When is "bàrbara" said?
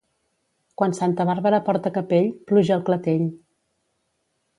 1.29-1.59